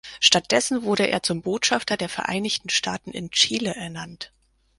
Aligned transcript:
Stattdessen 0.19 0.81
wurde 0.81 1.05
er 1.07 1.21
zum 1.21 1.43
Botschafter 1.43 1.95
der 1.95 2.09
Vereinigten 2.09 2.69
Staaten 2.71 3.11
in 3.11 3.29
Chile 3.29 3.75
ernannt. 3.75 4.33